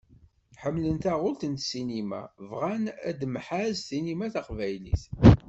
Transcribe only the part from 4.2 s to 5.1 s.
taqbaylit.